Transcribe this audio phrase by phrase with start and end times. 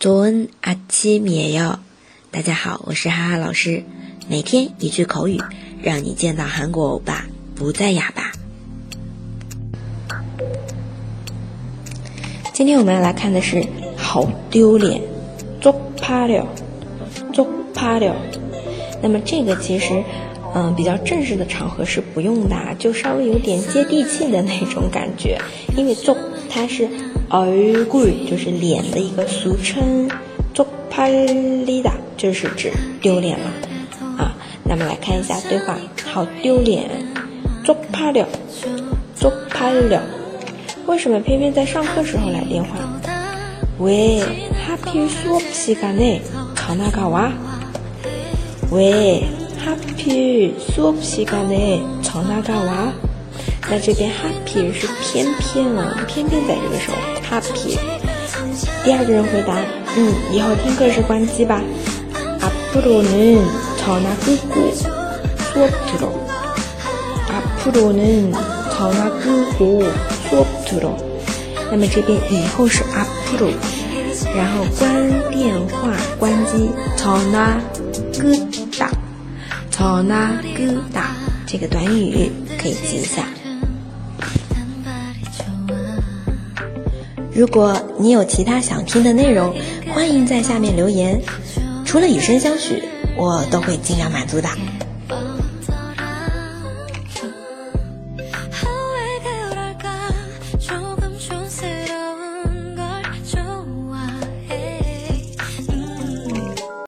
[0.00, 1.78] 做恩阿七米哟，
[2.30, 3.84] 大家好，我是哈哈老师，
[4.30, 5.38] 每天一句口语，
[5.82, 8.32] 让你见到韩国欧巴不再哑巴。
[12.54, 13.62] 今天我们要来看的是
[13.94, 15.02] 好丢脸，
[15.60, 16.46] 做怕了，
[17.34, 18.16] 做怕了。
[19.02, 20.02] 那么这个其实，
[20.54, 25.38] 嗯，比较正式的场合是不用的，就稍微有点接地气的那种感觉，
[25.76, 26.16] 因为做
[26.48, 26.88] 它是。
[27.30, 30.10] good 就是脸的一个俗称，
[30.52, 33.46] 做怕了就是指丢脸了
[34.18, 34.34] 啊。
[34.64, 36.90] 那么来看一下对话，好丢脸，
[37.64, 38.26] 做怕了，
[39.14, 40.02] 做怕了。
[40.86, 42.70] 为什么偏偏在上课时候来电话？
[43.80, 44.20] 왜
[44.62, 46.20] 하필수업시간에
[46.56, 47.32] 전화가 와？
[48.72, 49.22] 왜
[49.64, 52.92] 하필수업시간에전화가 와？
[53.72, 57.78] 那这边 happy 是偏偏啊，偏偏在这个时候 happy。
[58.84, 59.56] 第二个人回答，
[59.96, 61.62] 嗯，以后听课是关机吧。
[62.40, 63.38] 앞으로는
[63.78, 64.90] 전화끄고수
[65.54, 66.10] 업들 어。
[67.30, 68.32] 앞으로는
[68.74, 69.84] 전화끄고
[70.26, 70.90] 수업들 어。
[71.70, 73.52] 那么这边以后是앞으 로，
[74.34, 77.60] 然后关电话关机，전화
[78.18, 78.34] 끄
[78.76, 78.90] 다，
[79.70, 81.14] 전화끄 다。
[81.46, 83.24] 这个短语可以记一下。
[87.40, 89.54] 如果你有其他想听的内容，
[89.94, 91.18] 欢迎在下面留言。
[91.86, 92.82] 除了以身相许，
[93.16, 94.48] 我都会尽量满足的。